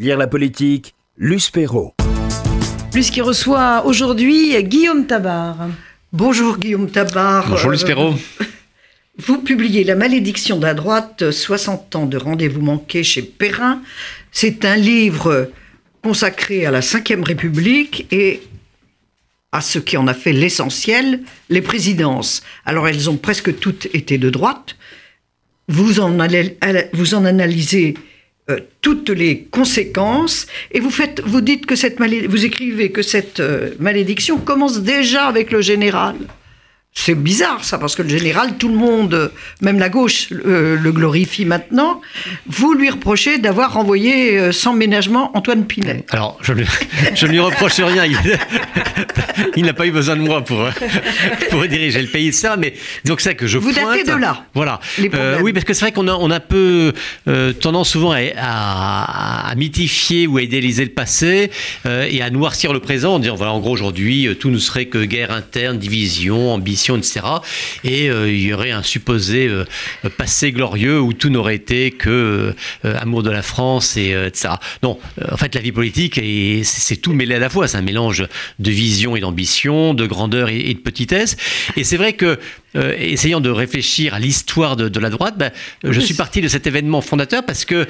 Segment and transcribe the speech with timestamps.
[0.00, 1.92] Lire la politique, Luce Perrault.
[2.94, 5.70] Luce qui reçoit aujourd'hui Guillaume Tabar.
[6.12, 7.48] Bonjour Guillaume Tabar.
[7.48, 8.14] Bonjour Luce Perrault.
[9.18, 13.82] Vous publiez La malédiction de la droite, 60 ans de rendez-vous manqués chez Perrin.
[14.30, 15.50] C'est un livre
[16.00, 18.42] consacré à la Ve République et
[19.50, 22.44] à ce qui en a fait l'essentiel, les présidences.
[22.64, 24.76] Alors elles ont presque toutes été de droite.
[25.66, 26.16] Vous en,
[26.92, 27.94] vous en analysez
[28.50, 33.40] euh, toutes les conséquences et vous faites, vous dites que cette vous écrivez que cette
[33.40, 36.16] euh, malédiction commence déjà avec le général.
[37.00, 39.30] C'est bizarre ça, parce que le général, tout le monde,
[39.62, 42.00] même la gauche, le glorifie maintenant.
[42.48, 46.04] Vous lui reprochez d'avoir renvoyé euh, sans ménagement Antoine Pinet.
[46.10, 48.04] Alors, je, ne lui reproche rien.
[49.56, 50.68] Il, n'a pas eu besoin de moi pour,
[51.50, 52.56] pour diriger le pays, ça.
[52.56, 52.74] Mais
[53.04, 54.44] donc ça que je Vous datez de là.
[54.52, 54.80] Voilà.
[55.14, 56.92] Euh, oui, parce que c'est vrai qu'on a, on a un peu
[57.28, 61.50] euh, tendance souvent à, à, mythifier ou à idéaliser le passé
[61.86, 65.04] et à noircir le présent en disant voilà, en gros, aujourd'hui, tout ne serait que
[65.04, 67.20] guerre interne, division, ambition etc.
[67.84, 69.64] Et euh, il y aurait un supposé euh,
[70.16, 74.54] passé glorieux où tout n'aurait été que euh, amour de la France, et, etc.
[74.82, 74.98] Non,
[75.30, 76.20] en fait, la vie politique,
[76.64, 77.68] c'est tout mêlé à la fois.
[77.68, 78.26] C'est un mélange
[78.58, 81.36] de vision et d'ambition, de grandeur et, de petitesse.
[81.76, 82.38] Et c'est vrai que
[82.98, 85.50] essayant de réfléchir à l'histoire de, la droite, ben,
[85.84, 87.86] je suis parti de cet événement fondateur parce que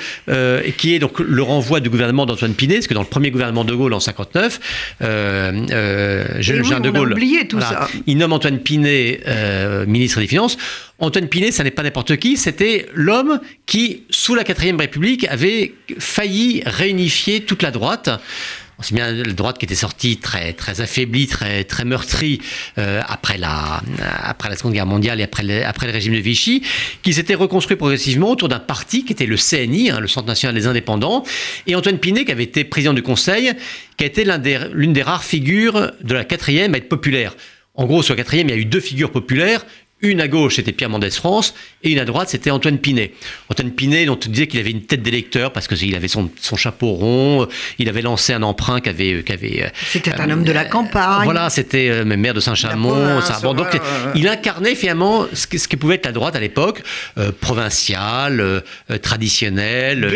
[0.77, 3.65] qui est donc le renvoi du gouvernement d'Antoine Pinet, parce que dans le premier gouvernement
[3.65, 4.61] de Gaulle en 59,
[5.03, 7.89] euh, Jean de Gaulle, oublié tout ça.
[8.07, 10.57] il nomme Antoine Pinet euh, ministre des Finances.
[10.99, 15.75] Antoine Pinet, ça n'est pas n'importe qui, c'était l'homme qui, sous la 4ème République, avait
[15.99, 18.11] failli réunifier toute la droite.
[18.81, 22.41] C'est bien la droite qui était sortie très, très affaiblie, très, très meurtrie
[22.79, 23.83] euh, après, la,
[24.23, 26.63] après la Seconde Guerre mondiale et après après le régime de Vichy,
[27.03, 30.55] qui s'était reconstruit progressivement autour d'un parti qui était le CNI, hein, le Centre national
[30.55, 31.25] des indépendants,
[31.67, 33.53] et Antoine Pinet, qui avait été président du Conseil,
[33.97, 37.35] qui a été l'une des, des rares figures de la quatrième à être populaire.
[37.75, 39.65] En gros, sur la quatrième, il y a eu deux figures populaires.
[40.01, 43.15] Une à gauche, c'était Pierre Mendès France, et une à droite, c'était Antoine Pinet.
[43.49, 46.93] Antoine Pinet, dont on disait qu'il avait une tête d'électeur parce qu'il avait son, chapeau
[46.93, 47.49] rond,
[47.81, 49.25] il avait lancé un emprunt qu'avait.
[49.29, 51.25] avait euh, c'était un homme de la campagne.
[51.25, 53.21] Voilà, c'était euh, maire de Saint-Chamond.
[53.43, 53.69] Bon, donc,
[54.15, 56.83] il incarnait finalement ce que, ce pouvait être la droite à l'époque,
[57.19, 58.63] euh, provinciale,
[59.03, 60.07] traditionnelle,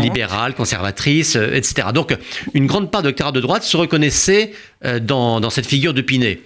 [0.00, 1.88] libérale, conservatrice, etc.
[1.94, 2.16] Donc,
[2.54, 4.52] une grande part de l'électorat de droite se reconnaissait
[5.02, 6.40] dans, dans cette figure de Pinet.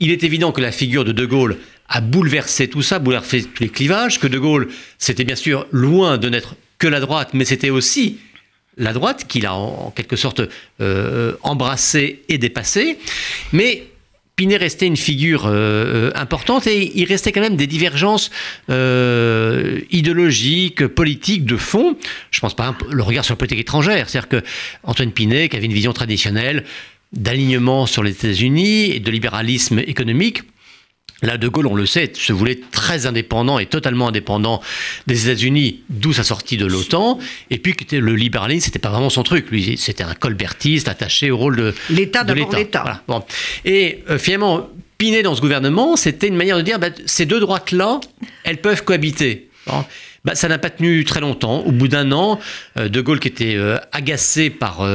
[0.00, 3.62] Il est évident que la figure de De Gaulle a bouleversé tout ça, bouleversé tous
[3.62, 7.44] les clivages, que De Gaulle, c'était bien sûr loin de n'être que la droite, mais
[7.44, 8.18] c'était aussi
[8.76, 10.42] la droite qu'il a en, quelque sorte
[10.80, 12.98] euh, embrassée et dépassée.
[13.52, 13.84] Mais
[14.36, 18.30] Pinet restait une figure euh, importante et il restait quand même des divergences
[18.70, 21.96] euh, idéologiques, politiques, de fond.
[22.30, 24.08] Je pense par exemple le regard sur la politique étrangère.
[24.08, 24.42] C'est-à-dire que
[24.84, 26.64] Antoine Pinet, qui avait une vision traditionnelle,
[27.12, 30.42] d'alignement sur les États-Unis et de libéralisme économique.
[31.22, 34.60] Là, De Gaulle, on le sait, se voulait très indépendant et totalement indépendant
[35.06, 37.18] des États-Unis, d'où sa sortie de l'OTAN.
[37.50, 39.50] Et puis, le libéralisme, c'était pas vraiment son truc.
[39.50, 42.24] Lui, c'était un colbertiste attaché au rôle de l'État.
[42.24, 43.02] D'abord l'État.
[43.64, 44.68] Et euh, finalement,
[44.98, 48.00] Pinet dans ce gouvernement, c'était une manière de dire bah, ces deux droites-là,
[48.44, 49.48] elles peuvent cohabiter.
[50.24, 51.60] Bah, ça n'a pas tenu très longtemps.
[51.60, 52.40] Au bout d'un an,
[52.78, 54.86] euh, De Gaulle qui était euh, agacé par,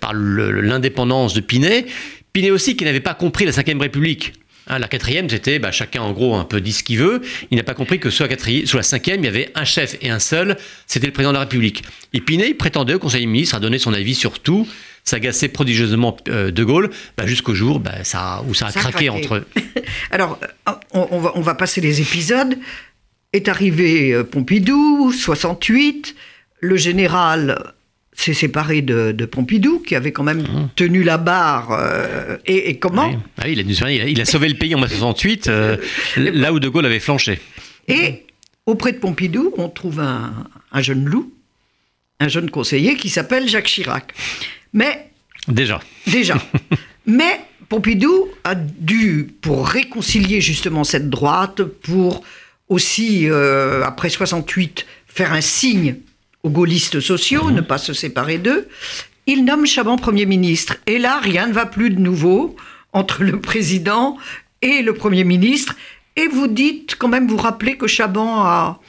[0.00, 1.86] par l'indépendance de Pinet,
[2.32, 4.32] Pinet aussi qui n'avait pas compris la Ve République.
[4.66, 7.20] Hein, la quatrième, c'était bah, chacun en gros un peu dit ce qu'il veut.
[7.50, 10.10] Il n'a pas compris que sous la, la cinquième, il y avait un chef et
[10.10, 11.82] un seul, c'était le président de la République.
[12.12, 14.66] Et Pinet, il prétendait au Conseil des ministres à donner son avis sur tout,
[15.04, 19.46] s'agacer prodigieusement De Gaulle, bah, jusqu'au jour ça, où ça a craqué entre eux.
[20.10, 20.38] Alors,
[20.92, 22.56] on, va, on va passer les épisodes
[23.34, 26.14] est arrivé euh, Pompidou, 68.
[26.60, 27.74] Le général
[28.14, 30.70] s'est séparé de, Pompidou, qui avait quand même mmh.
[30.76, 31.72] tenu la barre.
[31.72, 35.76] Euh, et, comment ah il, a, il, a, sauvé le pays en 68, euh,
[36.16, 37.40] là où De Gaulle avait flanché.
[37.88, 38.24] Et
[38.66, 40.32] auprès de Pompidou, on trouve un,
[40.72, 41.32] un jeune loup,
[42.20, 44.14] un jeune conseiller qui s'appelle Jacques Chirac.
[44.72, 45.10] Mais.
[45.48, 45.80] Déjà.
[46.06, 46.36] Déjà.
[47.06, 52.22] Mais Pompidou a dû, pour réconcilier justement cette droite, pour
[52.68, 55.96] aussi, euh, après 68, faire un signe
[56.44, 58.68] aux gaullistes sociaux, ne pas se séparer d'eux,
[59.26, 60.76] il nomme Chaban Premier ministre.
[60.86, 62.54] Et là, rien ne va plus de nouveau
[62.92, 64.16] entre le président
[64.62, 65.74] et le Premier ministre.
[66.16, 68.80] Et vous dites, quand même, vous rappelez que Chaban a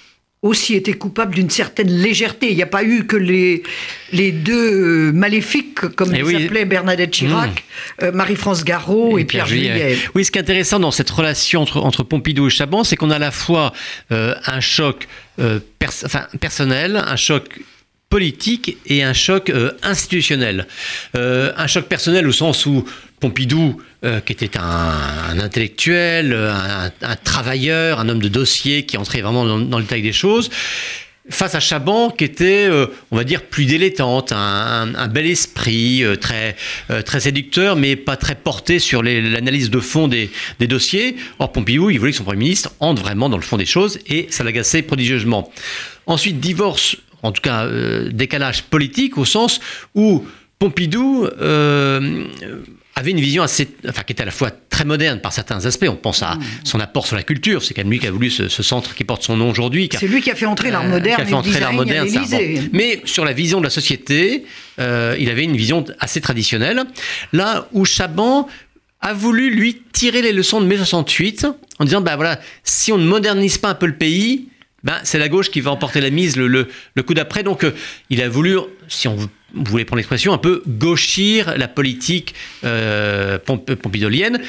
[0.41, 2.51] aussi été coupable d'une certaine légèreté.
[2.51, 3.63] Il n'y a pas eu que les,
[4.11, 8.03] les deux maléfiques, comme eh les appelait Bernadette Chirac, mmh.
[8.03, 9.97] euh, Marie-France Garot et, Pierre, Juillet.
[10.13, 13.09] Oui, ce qui est intéressant dans cette relation entre, entre Pompidou et Chaban, c'est qu'on
[13.09, 13.73] a à la fois
[14.11, 15.07] euh, un choc
[15.39, 15.59] euh,
[16.39, 17.59] personnel, un choc
[18.09, 19.51] politique et un choc
[19.81, 20.67] institutionnel.
[21.15, 22.85] un choc personnel au sens où
[23.19, 23.81] Pompidou,
[24.25, 29.77] qui était un, intellectuel, un, travailleur, un homme de dossier qui entrait vraiment dans, dans
[29.79, 30.49] le détail des choses,
[31.29, 36.15] face à Chaban qui était, euh, on va dire, plus délétante, un, bel esprit, euh,
[36.15, 36.55] très,
[36.91, 40.29] euh, très séducteur, mais pas très porté sur l'analyse de fond des,
[40.59, 41.15] dossiers.
[41.39, 43.99] Or, Pompidou, il voulait que son Premier ministre entre vraiment dans le fond des choses,
[44.07, 45.51] et ça l'agaçait prodigieusement.
[46.05, 47.67] Ensuite, divorce, en tout cas,
[48.11, 49.59] décalage politique, au sens
[49.95, 50.25] où
[50.59, 51.27] Pompidou
[52.95, 55.87] avait une vision assez, enfin, qui était à la fois très moderne par certains aspects.
[55.89, 56.43] On pense à mm.
[56.63, 57.61] son apport sur la culture.
[57.61, 59.89] C'est quand même lui qui a voulu ce, centre qui porte son nom aujourd'hui.
[59.91, 61.13] C'est lui qui a fait entrer l'art moderne.
[61.13, 62.07] Euh, qui a fait entrer l'art moderne.
[62.71, 64.45] Mais sur la vision de la société,
[64.79, 66.83] euh, il avait une vision assez traditionnelle.
[67.33, 68.47] Là où Chaban
[69.01, 71.47] a voulu lui tirer les leçons de mai 68
[71.79, 74.47] en disant bah voilà, si on ne modernise pas un peu le pays,
[74.85, 77.43] ben, c'est la gauche qui va emporter la mise le, le, coup d'après.
[77.43, 77.71] Donc, euh,
[78.09, 79.17] il a voulu, si on
[79.53, 84.39] voulait prendre l'expression, un peu gauchir la politique euh, pompidolienne.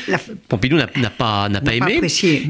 [0.48, 2.00] Pompidou n'a pas, n'a pas aimé.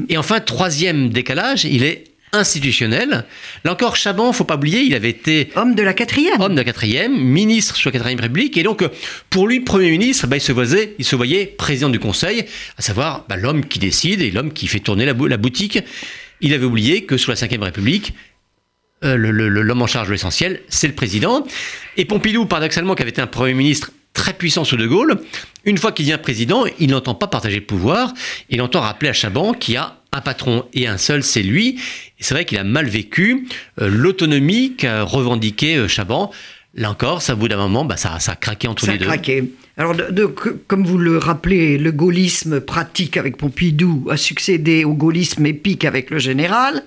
[0.09, 2.03] Et enfin, troisième décalage, il est
[2.33, 3.23] institutionnel.
[3.63, 6.57] Là encore, Chaban, faut pas oublier, il avait été homme de la quatrième, homme de
[6.57, 8.89] la quatrième, ministre sous la quatrième République, et donc euh,
[9.29, 12.45] pour lui, premier ministre, bah, il se voyait, il se voyait président du Conseil,
[12.77, 15.79] à savoir bah, l'homme qui décide et l'homme qui fait tourner la, la boutique.
[16.41, 18.13] Il avait oublié que sous la Ve République,
[19.03, 21.45] euh, l'homme en charge de l'essentiel, c'est le président.
[21.97, 25.19] Et Pompidou, paradoxalement, qui avait été un Premier ministre très puissant sous De Gaulle,
[25.65, 28.13] une fois qu'il devient président, il n'entend pas partager le pouvoir,
[28.49, 31.79] il entend rappeler à Chaban qu'il y a un patron et un seul, c'est lui.
[32.19, 33.47] Et c'est vrai qu'il a mal vécu
[33.79, 36.31] euh, l'autonomie qu'a revendiqué euh, Chaban.
[36.73, 39.05] Là encore, ça, au bout d'un moment, bah, ça, ça a craqué entre les deux.
[39.05, 39.51] Craqué.
[39.79, 39.95] Alors,
[40.65, 46.09] comme vous le rappelez, le gaullisme pratique avec Pompidou a succédé au gaullisme épique avec
[46.09, 46.83] le général.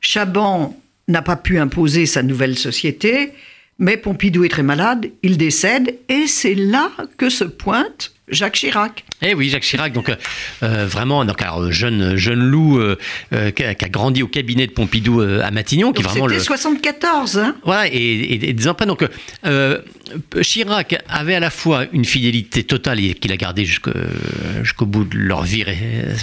[0.00, 3.30] Chaban n'a pas pu imposer sa nouvelle société,
[3.78, 9.04] mais Pompidou est très malade, il décède, et c'est là que se pointe Jacques Chirac.
[9.24, 10.16] Eh oui, Jacques Chirac, donc euh,
[10.64, 11.38] euh, vraiment, donc
[11.70, 12.96] jeune jeune loup euh,
[13.52, 17.38] qui, a, grandi au cabinet de Pompidou à Matignon, qui vraiment le 74.
[17.38, 18.86] Hein voilà, et, des emprunts.
[18.86, 19.06] Donc
[20.42, 25.16] Chirac avait à la fois une fidélité totale et qu'il a gardée jusqu'au bout de
[25.16, 25.64] leur vie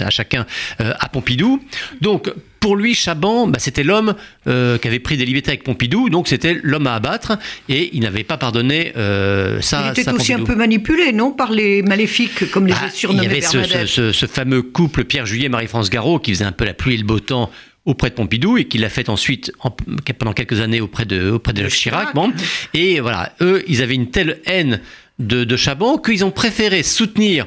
[0.00, 0.46] à chacun
[0.78, 1.62] à Pompidou.
[2.02, 4.14] Donc pour lui, Chaban, bah, c'était l'homme
[4.46, 7.38] euh, qui avait pris des libertés avec Pompidou, donc c'était l'homme à abattre,
[7.70, 9.92] et il n'avait pas pardonné euh, ça.
[9.96, 13.32] Il était aussi un peu manipulé, non, par les maléfiques, comme les bah, surnommés Il
[13.32, 16.94] y avait ce, fameux couple Pierre Juillet, Marie-France Garot, qui faisait un peu la pluie
[16.94, 17.50] et le beau temps
[17.86, 19.52] auprès de Pompidou et qui l'a fait ensuite
[20.18, 22.14] pendant quelques années auprès de, auprès de Chirac.
[22.14, 22.30] Bon.
[22.74, 24.80] Et voilà, eux, ils avaient une telle haine
[25.18, 27.46] de, de Chaban qu'ils ont préféré soutenir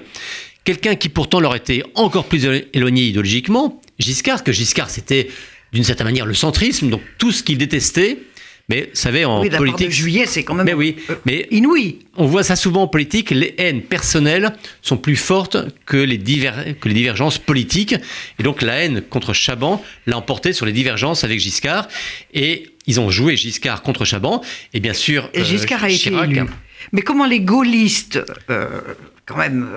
[0.64, 5.30] quelqu'un qui pourtant leur était encore plus éloigné idéologiquement, Giscard, que Giscard, c'était
[5.72, 8.20] d'une certaine manière le centrisme, donc tout ce qu'il détestait.
[8.70, 9.92] Mais vous savez, en oui, politique.
[9.92, 12.00] juillet, c'est quand même mais oui, euh, mais inouï.
[12.16, 16.88] On voit ça souvent en politique, les haines personnelles sont plus fortes que les, que
[16.88, 17.96] les divergences politiques.
[18.40, 21.90] Et donc la haine contre Chaban l'a emporté sur les divergences avec Giscard.
[22.34, 24.42] Et ils ont joué Giscard contre Chaban.
[24.74, 25.30] Et bien sûr.
[25.34, 26.42] Et Giscard a été élu.
[26.94, 28.68] Mais comment les gaullistes, euh,
[29.26, 29.68] quand même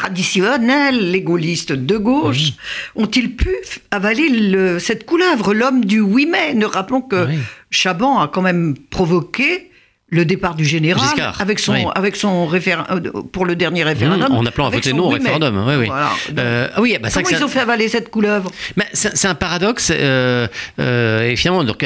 [0.00, 2.52] traditionnels, les gaullistes de gauche,
[2.96, 3.50] ont-ils pu
[3.90, 7.26] avaler cette couleuvre, l'homme du 8 mai Ne rappelons que
[7.70, 9.69] Chaban a quand même provoqué
[10.10, 11.08] le départ du général
[11.38, 14.32] avec son avec son référendum euh, pour le dernier référendum.
[14.32, 15.64] en appelant à voter non au référendum.
[15.66, 15.88] Oui, oui.
[16.36, 18.50] Euh, ah oui bah, comment ils ont fait avaler cette couleuvre
[18.92, 19.92] C'est un paradoxe.
[19.94, 20.48] Euh,
[20.78, 21.84] et finalement, donc,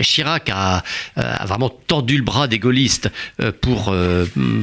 [0.00, 0.82] Chirac a,
[1.16, 3.10] a, vraiment tordu le bras des gaullistes
[3.60, 3.94] pour,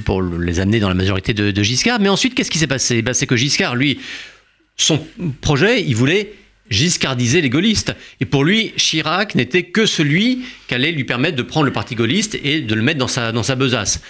[0.05, 1.99] pour les amener dans la majorité de, de Giscard.
[1.99, 3.01] Mais ensuite, qu'est-ce qui s'est passé?
[3.01, 3.99] Ben, C'est que Giscard, lui,
[4.75, 4.99] son
[5.41, 6.33] projet, il voulait
[6.69, 7.95] giscardisait les gaullistes.
[8.19, 11.95] Et pour lui, Chirac n'était que celui qui allait lui permettre de prendre le parti
[11.95, 14.01] gaulliste et de le mettre dans sa, dans sa besace.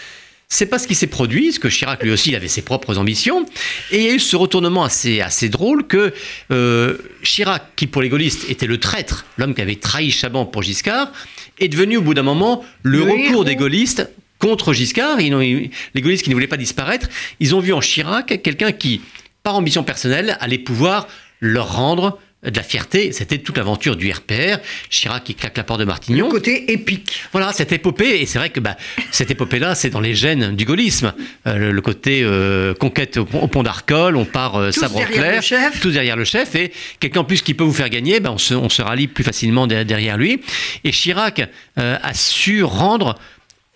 [0.49, 2.97] C'est pas ce qui s'est produit, parce que Chirac lui aussi il avait ses propres
[2.97, 3.45] ambitions,
[3.91, 6.13] et il y a eu ce retournement assez, assez drôle que
[6.51, 10.63] euh, Chirac, qui pour les gaullistes était le traître, l'homme qui avait trahi Chaban pour
[10.63, 11.11] Giscard,
[11.59, 14.09] est devenu au bout d'un moment le, recours des gaullistes
[14.39, 15.17] contre Giscard.
[15.17, 17.09] les gaullistes qui ne voulaient pas disparaître,
[17.41, 19.01] ils ont vu en Chirac quelqu'un qui,
[19.43, 21.09] par ambition personnelle, allait pouvoir
[21.41, 23.11] leur rendre de la fierté.
[23.11, 24.57] C'était toute l'aventure du RPR.
[24.89, 26.27] Chirac qui claque la porte de Martignon.
[26.27, 27.23] Le côté épique.
[27.31, 28.21] Voilà, cette épopée.
[28.21, 28.77] Et c'est vrai que bah,
[29.11, 31.13] cette épopée-là, c'est dans les gènes du gaullisme.
[31.47, 35.41] Euh, le, côté euh, conquête au, pont d'Arcole, on part euh, sabre clair,
[35.81, 36.53] tous derrière le chef.
[36.55, 39.65] Et quelqu'un en plus qui peut vous faire gagner, bah, on, se, rallie plus facilement
[39.65, 40.41] derrière lui.
[40.83, 41.41] Et Chirac
[41.75, 43.15] a su rendre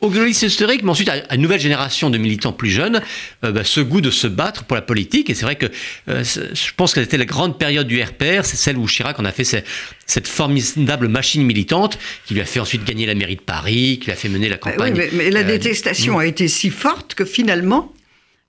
[0.02, 3.02] au globalisme historique, mais ensuite à une nouvelle génération de militants plus jeunes,
[3.44, 5.30] euh, bah, ce goût de se battre pour la politique.
[5.30, 5.68] Et c'est vrai que
[6.10, 9.26] euh, je pense que c'était la grande période du RPR, c'est celle où Chirac en
[9.26, 13.42] a fait cette, formidable machine militante qui lui a fait ensuite gagner la mairie de
[13.42, 14.94] Paris, qui lui a fait mener la bah campagne.
[14.98, 17.94] Oui, mais, la euh, détestation a été si forte que finalement,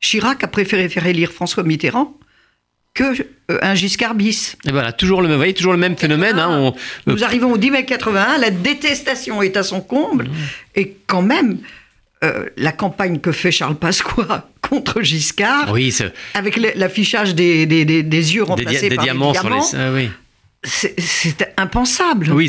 [0.00, 2.18] Chirac a préféré faire élire François Mitterrand
[2.94, 4.56] que un Giscard bis.
[4.66, 6.38] Et voilà, toujours le, vous voyez, toujours le même phénomène.
[6.38, 6.72] Hein,
[7.06, 10.32] nous arrivons au 10 mai 81, la détestation est à son comble, mmh.
[10.76, 11.58] et quand même,
[12.25, 15.94] euh, la campagne que fait Charles Pasqua contre Giscard, oui,
[16.34, 19.84] avec l'affichage des, des, des, yeux remplacés des, par diamants des diamants, sur les...
[19.84, 20.11] Ah, oui.
[20.64, 22.31] C'est impensable.
[22.33, 22.49] Oui,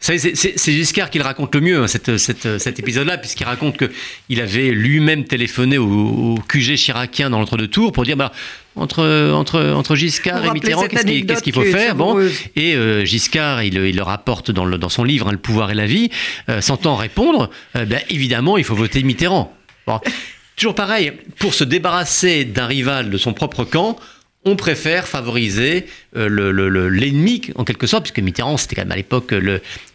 [0.00, 4.70] c'est Giscard qui le raconte le mieux, hein, cette, cet épisode-là, puisqu'il raconte qu'il avait
[4.72, 8.30] lui-même téléphoné au, QG chiracien dans l'entre-deux-tours pour dire bah,
[8.74, 11.94] entre, entre, entre Giscard et Mitterrand, qu'est-ce qu'il faut faire?
[11.94, 12.20] Bon,
[12.56, 15.70] Et euh, Giscard, il, il, le rapporte dans, le, dans son livre hein, Le pouvoir
[15.70, 16.10] et la vie,
[16.50, 19.56] euh, s'entend répondre euh, ben, évidemment, il faut voter Mitterrand.
[20.56, 23.96] Toujours pareil, pour se débarrasser d'un rival de son propre camp,
[24.46, 25.86] on préfère favoriser
[26.16, 29.34] euh, l'ennemi, en quelque sorte, puisque Mitterrand, c'était quand même à l'époque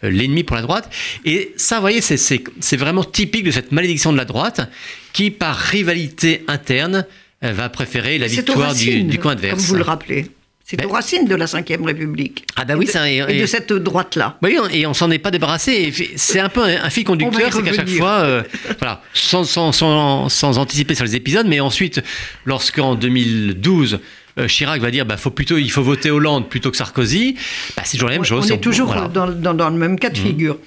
[0.03, 0.93] l'ennemi pour la droite.
[1.25, 4.70] Et ça, vous voyez, c'est vraiment typique de cette malédiction de la droite,
[5.13, 7.05] qui, par rivalité interne,
[7.43, 9.55] euh, va préférer la victoire du, camp adverse.
[9.55, 10.27] Comme vous le rappelez.
[10.63, 12.46] C'est ben, aux racines de la Ve République.
[12.55, 14.38] Ah bah oui, et de, et, de cette droite-là.
[14.41, 15.91] Oui, et on s'en est pas débarrassé.
[16.15, 18.43] C'est un peu un, fil conducteur, c'est qu'à chaque fois, euh,
[18.79, 22.01] voilà, sans, sans, sans, sans, anticiper sur les épisodes, mais ensuite,
[22.46, 23.98] lorsqu'en 2012, euh,
[24.47, 27.35] Chirac va dire bah, faut plutôt, il faut voter Hollande plutôt que Sarkozy,
[27.75, 28.50] bah, c'est toujours la même chose.
[28.50, 30.23] On est toujours dans, dans, le même cas de mmh.
[30.23, 30.57] figure.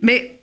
[0.00, 0.40] Mais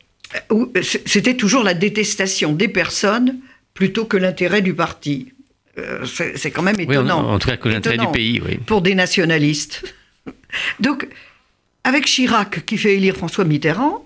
[0.51, 3.37] euh, c'était toujours la détestation des personnes
[3.73, 5.31] plutôt que l'intérêt du parti.
[5.77, 7.31] Euh, c'est quand même étonnant.
[7.31, 8.57] en, tout cas, que l'intérêt du pays, oui.
[8.57, 9.95] Pour des nationalistes.
[10.79, 11.07] Donc,
[11.83, 14.05] avec Chirac qui fait élire François Mitterrand,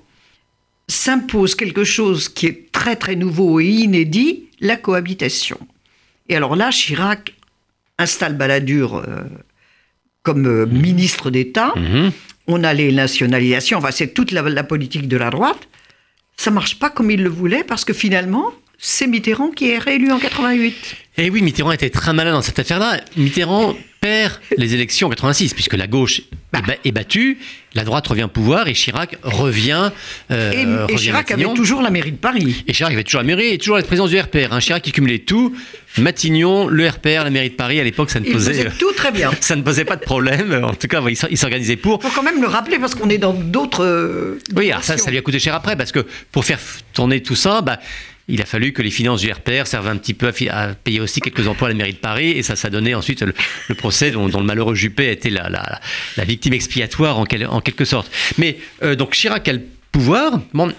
[0.88, 5.60] s'impose quelque chose qui est très très nouveau et inédit, la cohabitation.
[6.30, 7.34] Et alors là, Chirac
[7.98, 9.24] installe Balladur euh,
[10.24, 11.74] comme euh, ministre d'État.
[11.76, 12.12] Mhm.
[12.48, 15.68] On a les nationalisations, enfin c'est toute la, politique de la droite.
[16.38, 20.12] Ça marche pas comme il le voulait parce que finalement, c'est Mitterrand qui est réélu
[20.12, 20.96] en 88.
[21.20, 23.02] Et eh oui, Mitterrand était très malin dans cette affaire-là.
[23.16, 26.22] Mitterrand perd les élections en 86, puisque la gauche
[26.54, 26.60] bah.
[26.86, 27.40] est, battue,
[27.74, 29.92] la droite revient au pouvoir et Chirac revient.
[30.30, 32.64] Euh, et, Chirac avait toujours la mairie de Paris.
[32.68, 34.52] Et Chirac avait toujours la mairie et toujours la présidence du RPR.
[34.54, 34.60] Hein.
[34.60, 35.56] Chirac qui cumulait tout.
[35.98, 39.32] Matignon, le RPR, la mairie de Paris, à l'époque, ça ne posait, tout très bien.
[39.42, 40.64] ça ne posait pas de problème.
[40.64, 42.00] En tout cas, il s'organisait pour.
[42.04, 43.84] Il faut quand même le rappeler parce qu'on est dans d'autres.
[43.84, 46.60] Euh, oui, ça, ça lui a coûté cher après parce que pour faire
[46.94, 47.80] tourner tout ça, bah,
[48.28, 51.22] il a fallu que les finances du RPR servent un petit peu à, payer aussi
[51.22, 54.28] quelques emplois à la mairie de Paris, et ça, ça donnait ensuite le, procès dont,
[54.28, 58.12] le malheureux Juppé a été la, la, victime expiatoire en, en, quelque sorte.
[58.38, 60.42] Mais euh, donc Chirac a le pouvoir.
[60.54, 60.74] Bon,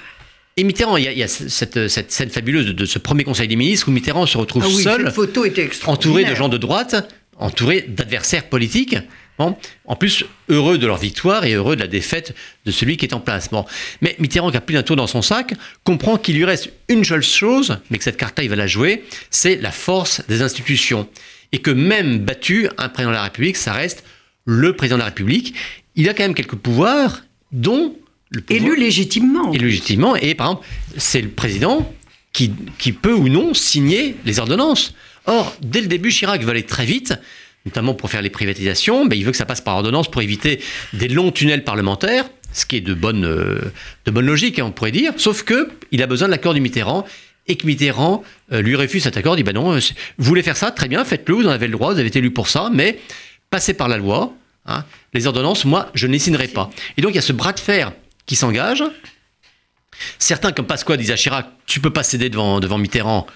[0.59, 3.93] et Mitterrand, il y a, cette, scène fabuleuse de, ce premier Conseil des ministres où
[3.93, 8.97] Mitterrand se retrouve ah seul, photo était entouré de gens de droite, entouré d'adversaires politiques.
[9.39, 13.15] En plus, heureux de leur victoire et heureux de la défaite de celui qui est
[13.15, 13.51] en place.
[13.51, 13.65] Bon.
[14.01, 15.55] Mais Mitterrand, qui a plus d'un tour dans son sac,
[15.85, 19.05] comprend qu'il lui reste une seule chose, mais que cette carte-là, il va la jouer,
[19.31, 21.09] c'est la force des institutions.
[21.53, 24.05] Et que même battu, un président de la République, ça reste
[24.45, 25.55] le président de la République.
[25.95, 27.95] Il a quand même quelques pouvoirs, dont
[28.31, 29.53] le pouvoir, Élu légitimement.
[29.53, 30.17] Élu légitimement.
[30.17, 30.67] Et par exemple,
[30.97, 31.91] c'est le président
[32.33, 34.95] qui, qui peut ou non signer les ordonnances.
[35.27, 37.15] Or, dès le début, Chirac veut aller très vite
[37.67, 40.61] notamment pour faire les privatisations, mais il veut que ça passe par ordonnance pour éviter
[40.93, 43.73] des longs tunnels parlementaires, ce qui est de bonne, euh,
[44.07, 47.05] de bonne logique, hein, on pourrait dire, sauf qu'il a besoin de l'accord du Mitterrand,
[47.47, 48.23] et que Mitterrand
[48.53, 49.81] euh, lui refuse cet accord, il dit ben non, euh,
[50.19, 52.19] vous voulez faire ça, très bien, faites-le, vous en avez le droit, vous avez été
[52.21, 53.01] élu pour ça, mais
[53.51, 54.35] passez par la loi,
[54.67, 54.85] hein,
[55.15, 56.71] les ordonnances, moi, je ne les signerai pas.
[56.97, 57.93] Et donc il y a ce bras de fer
[58.27, 58.85] qui s'engage.
[60.19, 63.27] Certains, comme Pasqua, disent à Chirac, tu peux pas céder devant, devant Mitterrand,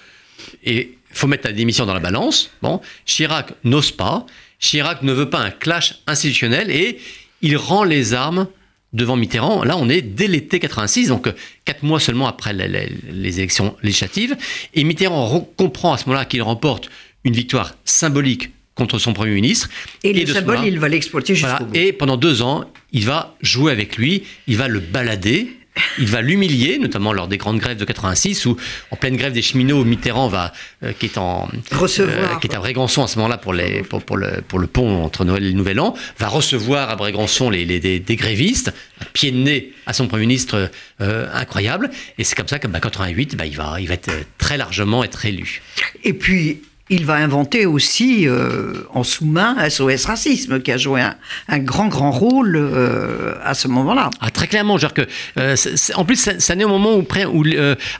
[0.64, 2.50] et faut mettre la démission dans la balance.
[2.62, 4.26] Bon, Chirac n'ose pas.
[4.58, 6.98] Chirac ne veut pas un clash institutionnel et
[7.42, 8.46] il rend les armes
[8.92, 9.64] devant Mitterrand.
[9.64, 11.32] Là, on est dès l'été 86, donc euh,
[11.64, 14.36] quatre mois seulement après les, élections législatives.
[14.74, 16.90] Et Mitterrand comprend à ce moment-là qu'il remporte
[17.24, 19.68] une victoire symbolique contre son Premier ministre.
[20.02, 21.76] Et, le symbole, il va l'exploiter jusqu'au bout.
[21.76, 25.56] Et pendant deux ans, il va jouer avec lui, il va le balader
[25.98, 28.56] il va l'humilier, notamment lors des grandes grèves de 86, où
[28.90, 30.52] en pleine grève des cheminots, Mitterrand va,
[30.82, 33.82] euh, qui est en recevoir, euh, qui est à Brégançon à ce moment-là pour, les,
[33.82, 37.50] pour, le, pour le pont entre Noël et le Nouvel An, va recevoir à Brégançon
[37.50, 42.24] les, les des, grévistes, un pied de nez à son premier ministre euh, incroyable, et
[42.24, 45.24] c'est comme ça qu'en bah, 88, bah, il va, il va être très largement être
[45.24, 45.62] élu.
[46.04, 46.62] Et puis
[46.92, 51.02] il va inventer aussi euh, en sous-main SOS Racisme, qui a joué
[51.48, 54.10] un, grand, grand rôle euh, à ce moment-là.
[54.20, 55.06] Ah, très clairement, genre que,
[55.38, 55.56] euh,
[55.94, 57.44] en plus, ça, naît au moment où, où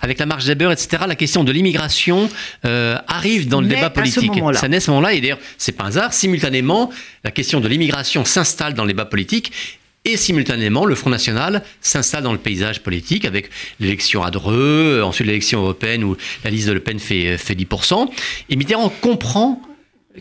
[0.02, 2.28] avec la marche des beurs, etc., la question de l'immigration
[3.08, 4.30] arrive dans le débat politique.
[4.52, 6.90] ça naît à ce moment-là, et d'ailleurs, c'est pas un hasard, simultanément,
[7.24, 9.52] la question de l'immigration s'installe dans le débat politique,
[10.04, 15.28] et simultanément, le Front National s'installe dans le paysage politique avec l'élection à Dreux, ensuite
[15.28, 18.08] l'élection européenne où la liste de Le Pen fait, fait 10%.
[18.50, 19.62] Et Mitterrand comprend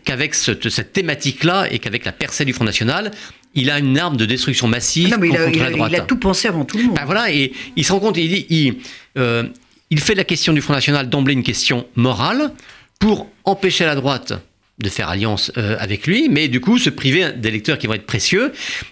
[0.05, 3.11] qu'avec cette, thématique-là et qu'avec la percée du Front National,
[3.55, 5.91] il a une arme de destruction massive contre la droite.
[5.91, 6.95] Il a tout pensé avant tout le monde.
[6.95, 8.75] Ben voilà, et il se rend compte, il il,
[9.17, 9.43] euh,
[9.89, 12.51] il fait la question du Front National d'emblée une question morale
[12.99, 14.33] pour empêcher la droite
[14.81, 18.05] de faire alliance euh, avec lui, mais du coup se priver d'électeurs qui vont être
[18.05, 18.51] précieux.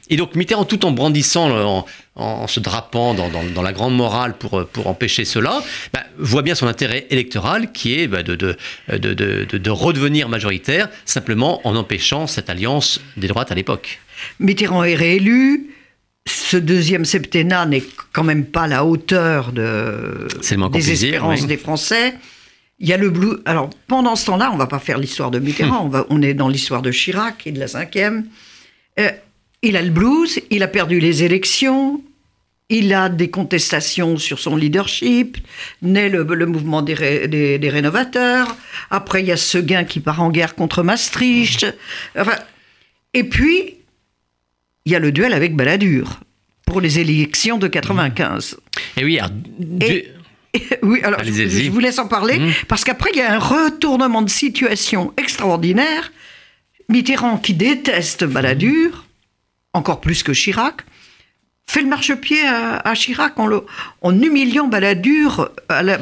[0.10, 4.88] Et donc Mitterrand, tout en brandissant, en, se drapant dans, la grande morale pour, pour
[4.88, 8.58] empêcher cela, bah, voit bien son intérêt électoral qui est bah, de, de,
[8.98, 14.00] de, redevenir majoritaire, simplement en empêchant cette alliance des droites à l'époque.
[14.40, 15.70] Mitterrand est réélu.
[16.28, 20.28] Ce deuxième septennat n'est quand même pas à la hauteur de,
[20.72, 22.14] des espérances des Français.
[22.80, 23.38] Il y a le blue.
[23.46, 26.34] Alors, pendant ce temps-là, on va pas faire l'histoire de Mitterrand, on, va, on est
[26.34, 28.26] dans l'histoire de Chirac et de la cinquième.
[29.00, 29.12] Euh,
[29.62, 32.02] il a le blues, il a perdu les élections,
[32.70, 35.38] il a des contestations sur son leadership,
[35.82, 38.56] naît le, mouvement des, des, rénovateurs.
[38.92, 41.66] Après, il y a Seguin qui part en guerre contre Maastricht.
[42.18, 42.36] Enfin,
[43.14, 43.76] et puis,
[44.86, 46.20] il y a le duel avec Balladur
[46.66, 48.58] pour les élections de 95.
[48.98, 49.20] Et oui,
[50.84, 52.52] oui, alors je, vous laisse en parler, mmh.
[52.68, 56.12] parce qu'après, il y a un retournement de situation extraordinaire.
[56.90, 59.06] Mitterrand, qui déteste Balladur,
[59.74, 60.84] encore plus que Chirac,
[61.70, 63.62] fait le marchepied à, à Chirac en, le,
[64.02, 65.52] en, humiliant Balladur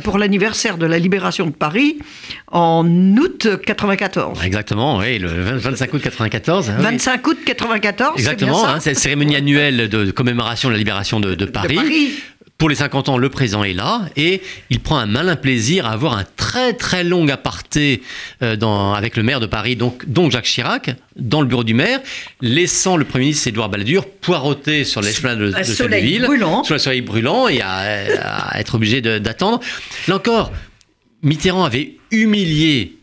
[0.02, 1.98] pour l'anniversaire de la libération de Paris
[2.50, 2.88] en
[3.18, 4.46] août 94.
[4.46, 6.72] Exactement, oui, le 25 août 94.
[6.80, 8.14] 25 août 94.
[8.18, 11.76] Exactement, hein, c'est la cérémonie annuelle de, commémoration de la libération de, Paris.
[11.76, 12.12] De Paris
[12.58, 15.92] pour les 50 ans, le présent est là et il prend un malin plaisir à
[15.92, 18.02] avoir un très très long aparté
[18.42, 21.76] euh, dans, avec le maire de Paris, donc, donc Jacques Chirac, dans le bureau du
[21.76, 22.00] maire,
[22.42, 26.64] laissant le Premier ministre Édouard Balladur poireauter sur l'esplanade de, de cette ville, brûlant.
[26.64, 29.60] sur le soleil brûlant et à, être obligé d'attendre.
[30.08, 30.52] Là encore,
[31.22, 32.98] Mitterrand avait humilié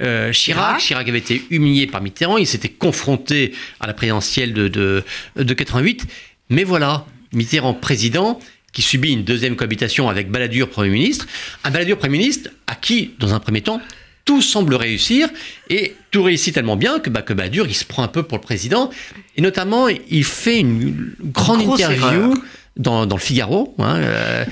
[0.00, 0.78] euh, Chirac.
[0.78, 5.02] Chirac avait été humilié par Mitterrand, il s'était confronté à la présidentielle de, de,
[5.36, 6.06] de 88.
[6.48, 8.38] Mais voilà, Mitterrand président,
[8.72, 11.26] qui subit une deuxième cohabitation avec Balladur Premier ministre,
[11.64, 13.80] un Balladur Premier ministre à qui, dans un premier temps,
[14.24, 15.28] tout semble réussir
[15.68, 18.38] et tout réussit tellement bien que, bah, que Balladur, il se prend un peu pour
[18.38, 18.90] le président
[19.36, 22.34] et notamment il fait une grande interview.
[22.76, 24.44] Dans, dans, le Figaro, hein, euh,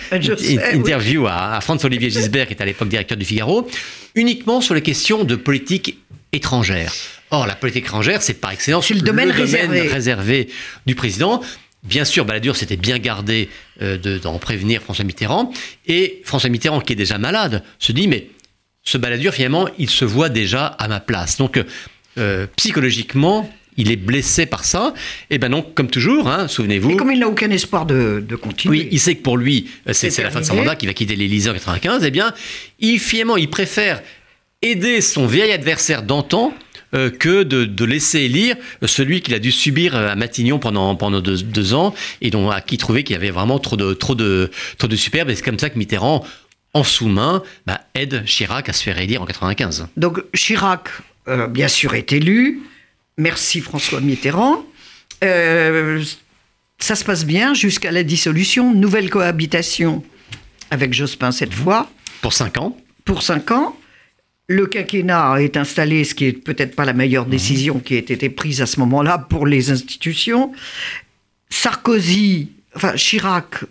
[0.74, 3.66] interview à, à Franz-Olivier Gisbert, qui est à l'époque directeur du Figaro,
[4.16, 5.98] uniquement sur les questions de politique
[6.32, 6.92] étrangère.
[7.30, 9.82] Or, la politique étrangère, c'est par excellence le domaine, réservé.
[9.82, 10.48] réservé
[10.86, 11.42] du président.
[11.84, 13.48] Bien sûr, Balladur s'était bien gardé
[13.82, 15.52] euh, d'en prévenir François Mitterrand.
[15.86, 18.28] Et François Mitterrand, qui est déjà malade, se dit, mais
[18.82, 21.36] ce Balladur, finalement, il se voit déjà à ma place.
[21.36, 21.62] Donc,
[22.18, 24.92] euh, psychologiquement, il est blessé par ça.
[25.30, 26.90] Et ben donc, comme toujours, hein, souvenez-vous.
[26.90, 28.80] Et comme il n'a aucun espoir de, continuer.
[28.80, 30.94] Oui, il sait que pour lui, euh, c'est la fin de son mandat, qu'il va
[30.94, 32.02] quitter l'Élysée en 95.
[32.04, 32.34] Eh bien,
[32.80, 34.02] il, finalement, il préfère
[34.60, 36.52] aider son vieil adversaire d'antan
[36.94, 41.74] euh, que de, laisser élire celui qu'il a dû subir à Matignon pendant, pendant deux,
[41.74, 44.88] ans et dont, à qui trouvait qu'il y avait vraiment trop de, trop de, trop
[44.88, 45.30] de superbes.
[45.30, 46.24] Et c'est comme ça que Mitterrand,
[46.74, 49.88] en sous-main, bah, aide Chirac à se faire élire en 95.
[49.96, 50.88] Donc Chirac,
[51.28, 52.62] euh, bien sûr, est élu.
[53.16, 54.64] Merci François Mitterrand.
[55.24, 56.02] Euh,
[56.78, 58.72] ça se passe bien jusqu'à la dissolution.
[58.74, 60.04] Nouvelle cohabitation
[60.70, 61.90] avec Jospin cette fois.
[62.22, 62.76] Pour cinq ans.
[63.04, 63.76] Pour cinq ans.
[64.50, 67.30] Le quinquennat est installé, ce qui est peut-être pas la meilleure mhm.
[67.30, 70.52] décision qui ait été prise à ce moment-là pour les institutions.
[71.50, 73.64] Sarkozy, enfin Chirac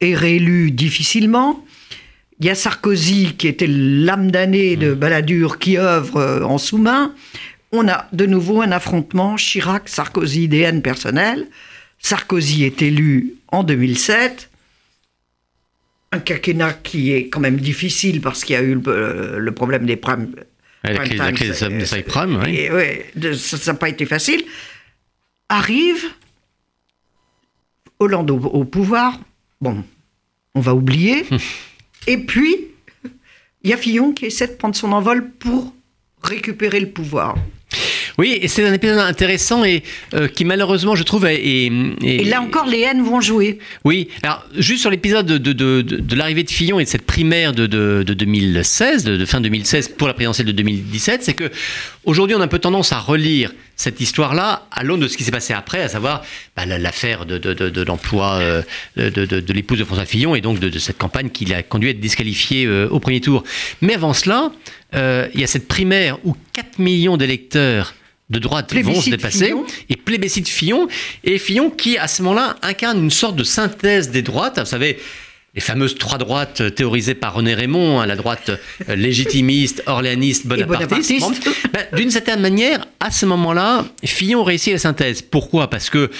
[0.00, 1.64] est réélu difficilement.
[2.40, 4.94] Il y a Sarkozy qui était l'âme d'année de mhm.
[4.94, 7.14] Balladur qui œuvre euh, en sous-main.
[7.70, 11.46] On a de nouveau un affrontement Chirac-Sarkozy des haines personnelles.
[12.00, 14.50] Sarkozy est élu en 2007
[16.12, 19.96] un quinquennat qui est quand même difficile parce qu'il y a eu le, problème des
[19.96, 20.34] primes.
[20.82, 22.68] la crise, la crise subprimes, oui.
[22.72, 24.42] oui ça n'a pas été facile.
[25.48, 26.04] Arrive
[28.00, 29.18] Hollande au, pouvoir.
[29.60, 29.84] Bon,
[30.54, 31.26] on va oublier.
[32.06, 32.68] Et puis,
[33.62, 35.74] il y a Fillon qui essaie de prendre son envol pour
[36.22, 37.36] récupérer le pouvoir.
[38.18, 42.42] Oui, et c'est un épisode intéressant et euh, qui malheureusement, je trouve, est, Et là
[42.42, 43.60] encore, les haines vont jouer.
[43.84, 47.52] Oui, alors juste sur l'épisode de, de, de, l'arrivée de Fillon et de cette primaire
[47.52, 51.48] de, 2016, de, fin 2016 pour la présidentielle de 2017, c'est que
[52.06, 55.22] aujourd'hui, on a un peu tendance à relire cette histoire-là à l'aune de ce qui
[55.22, 56.24] s'est passé après, à savoir
[56.56, 58.62] bah, l'affaire de, l'emploi euh,
[58.96, 62.00] de, l'épouse de François Fillon et donc de, cette campagne qui l'a conduit à être
[62.00, 63.44] disqualifié euh, au premier tour.
[63.80, 64.50] Mais avant cela,
[64.92, 67.94] il y a cette primaire où 4 millions d'électeurs
[68.30, 69.54] de droite vont se dépasser
[69.88, 70.88] et plébiscite Fillon
[71.24, 74.58] et Fillon qui à ce moment-là incarne une sorte de synthèse des droites.
[74.58, 74.98] Vous savez,
[75.54, 78.50] les fameuses trois droites théorisées par René Raymond, hein, la droite
[78.88, 81.48] euh, légitimiste, orléaniste, bonapartiste.
[81.72, 85.22] Ben, d'une certaine manière, à ce moment-là, Fillon réussit la synthèse.
[85.22, 85.70] Pourquoi?
[85.70, 86.10] Parce que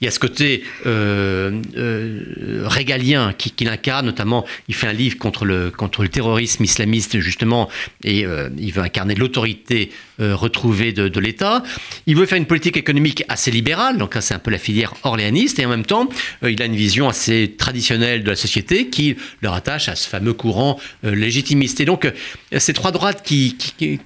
[0.00, 4.92] il y a ce côté euh, euh, régalien qu'il qui incarne, notamment, il fait un
[4.92, 7.68] livre contre le, contre le terrorisme islamiste, justement,
[8.04, 8.24] et
[8.58, 11.62] il veut incarner l'autorité retrouvée de, de l'État.
[12.06, 15.58] Il veut faire une politique économique assez libérale, donc c'est un peu la filière orléaniste,
[15.58, 16.08] et en même temps,
[16.42, 20.32] il a une vision assez traditionnelle de la société qui le rattache à ce fameux
[20.32, 21.80] courant euh, légitimiste.
[21.80, 23.56] Et donc, euh, ces trois droites qui,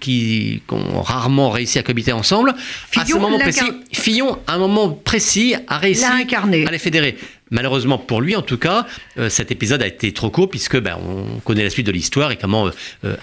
[0.01, 2.55] qui, ont rarement réussi à cohabiter ensemble,
[2.97, 7.17] à ce moment précis, Fillon, à un moment précis, a réussi à les fédérer.
[7.53, 8.87] Malheureusement pour lui, en tout cas,
[9.19, 12.31] euh, cet épisode a été trop court puisque ben, on connaît la suite de l'histoire
[12.31, 12.71] et comment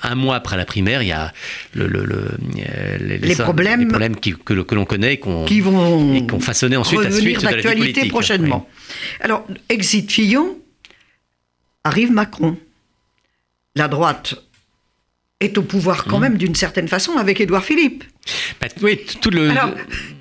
[0.03, 1.31] un mois après la primaire, il y a
[1.73, 1.87] le,
[2.99, 8.09] les, problèmes, que, l'on connaît et qu'on vont façonné ensuite la suite de la politique.
[8.09, 8.67] prochainement.
[9.21, 10.57] Alors, exit Fillon,
[11.87, 12.57] arrive Macron.
[13.75, 14.35] La droite
[15.39, 16.21] est au pouvoir quand mmh.
[16.21, 18.03] même d'une certaine façon avec Édouard Philippe.
[18.59, 19.49] Bah, oui, tout le...
[19.49, 19.71] Alors,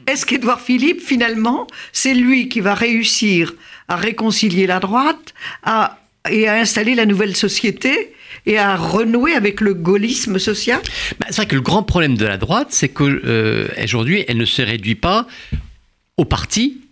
[0.06, 3.54] est-ce qu'Édouard Philippe, finalement, c'est lui qui va réussir
[3.88, 5.98] à réconcilier la droite à,
[6.30, 8.12] et à installer la nouvelle société
[8.44, 10.80] et à renouer avec le gaullisme social?
[11.18, 14.44] Bah, C'est vrai que le grand problème de la droite, c'est qu'aujourd'hui, euh, elle ne
[14.44, 15.26] se réduit pas
[16.16, 16.82] au parti,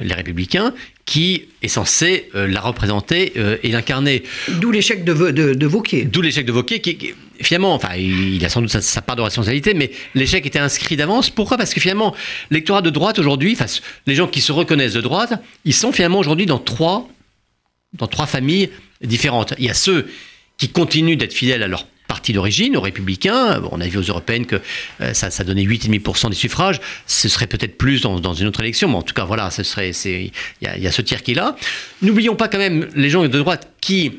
[0.00, 0.72] les républicains,
[1.06, 4.22] qui est censé euh, la représenter euh, et l'incarner.
[4.48, 6.04] D'où l'échec de, de, de, Vauquier.
[6.04, 9.74] D'où l'échec de Vauquier, qui, finalement, enfin, il a sans doute sa, part de responsabilité,
[9.74, 11.28] mais l'échec était inscrit d'avance.
[11.30, 11.58] Pourquoi?
[11.58, 12.14] Parce que finalement,
[12.50, 13.56] l'électorat de droite aujourd'hui,
[14.06, 17.08] les gens qui se reconnaissent de droite, ils sont finalement aujourd'hui dans trois,
[17.92, 18.70] dans trois familles
[19.02, 19.54] différentes.
[19.58, 20.08] Il y a ceux
[20.56, 23.62] qui continuent d'être fidèles à leur parti d'origine, aux républicains.
[23.70, 24.56] on a vu aux européennes que
[25.00, 26.80] euh, ça, ça, donnait 8,5% des suffrages.
[27.06, 29.90] Ce serait peut-être plus dans, une autre élection, mais en tout cas, voilà, ce serait,
[30.04, 30.30] il
[30.62, 31.56] y, a ce tiers qui est là.
[32.02, 34.18] N'oublions pas quand même les gens de droite qui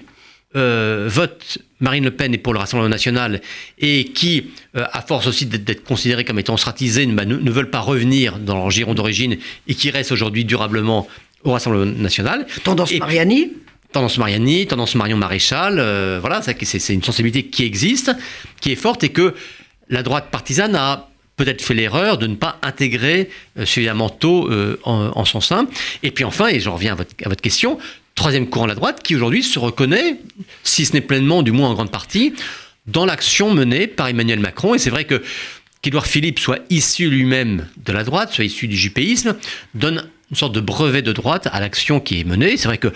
[0.55, 3.41] euh, votent Marine Le Pen et pour le Rassemblement national
[3.77, 7.79] et qui, euh, à force aussi d'être considérés comme étant stratisés, bah, ne, veulent pas
[7.79, 11.07] revenir dans leur giron d'origine et qui restent aujourd'hui durablement
[11.43, 12.47] au Rassemblement national.
[12.63, 13.51] Tendance Mariani
[13.95, 18.11] tendance Mariani, tendance Marion Maréchal, euh, voilà, c'est une sensibilité qui existe,
[18.59, 19.33] qui est forte et que
[19.89, 24.77] la droite partisane a peut-être fait l'erreur de ne pas intégrer euh, suffisamment tôt euh,
[24.83, 25.67] en, son sein.
[26.03, 27.77] Et puis enfin, et je reviens à votre, à votre question,
[28.15, 30.17] troisième courant de la droite qui aujourd'hui se reconnaît,
[30.65, 32.33] si ce n'est pleinement, du moins en grande partie,
[32.87, 34.75] dans l'action menée par Emmanuel Macron.
[34.75, 35.23] Et c'est vrai que
[35.81, 39.37] qu'Édouard Philippe soit issu lui-même de la droite, soit issu du jupéisme,
[39.73, 42.57] donne une sorte de brevet de droite à l'action qui est menée.
[42.57, 42.91] C'est vrai que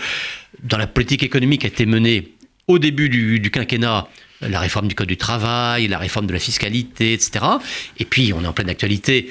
[0.62, 2.34] dans la politique économique qui a été menée
[2.68, 4.08] au début du, quinquennat,
[4.40, 7.44] la réforme du Code du travail, la réforme de la fiscalité, etc.
[7.98, 9.30] Et puis, on est en pleine actualité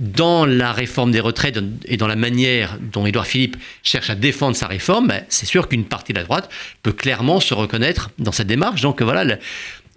[0.00, 4.56] dans la réforme des retraites et dans la manière dont Édouard Philippe cherche à défendre
[4.56, 6.50] sa réforme, ben, c'est sûr qu'une partie de la droite
[6.82, 8.80] peut clairement se reconnaître dans cette démarche.
[8.80, 9.36] Donc voilà,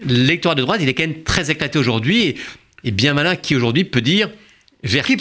[0.05, 2.35] l'électorat de droite, il est quand même très éclaté aujourd'hui
[2.83, 4.29] et, bien malin qui aujourd'hui peut dire
[4.83, 5.15] vers qui,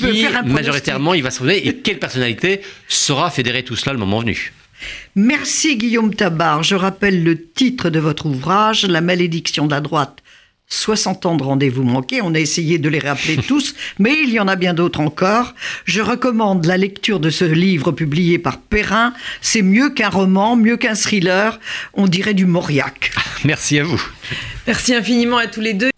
[0.44, 4.53] majoritairement il va se tourner et quelle personnalité saura fédérer tout cela le moment venu.
[5.14, 6.62] Merci Guillaume Tabar.
[6.62, 10.23] Je rappelle le titre de votre ouvrage, La malédiction de la droite.
[10.73, 12.21] 60 ans de rendez-vous manqués.
[12.23, 15.55] On a essayé de les rappeler tous, mais il y en a bien d'autres encore.
[15.85, 19.12] Je recommande la lecture de ce livre publié par Perrin.
[19.40, 21.61] C'est mieux qu'un roman, mieux qu'un thriller.
[21.95, 23.12] On dirait du Mauriac.
[23.45, 24.03] Merci à vous.
[24.66, 25.91] Merci infiniment à tous les deux.